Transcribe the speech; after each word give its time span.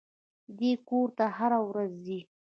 دى 0.57 0.71
کور 0.87 1.07
ته 1.17 1.25
هره 1.37 1.59
ورځ 1.69 1.91
ځي. 2.05 2.19